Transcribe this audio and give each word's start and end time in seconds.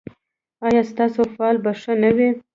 ایا 0.67 0.83
ستاسو 0.91 1.21
فال 1.35 1.55
به 1.63 1.71
ښه 1.81 1.93
نه 2.03 2.09
وي؟ 2.15 2.29